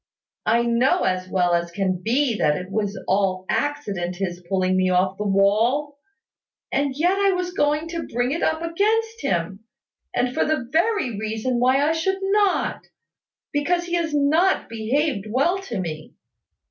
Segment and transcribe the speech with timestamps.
[0.47, 4.89] I know as well as can be that it was all accident his pulling me
[4.89, 5.99] off the wall;
[6.71, 9.59] and yet I was going to bring it up against him;
[10.11, 12.83] and for the very reason why I should not,
[13.53, 16.15] because he has not behaved well to me.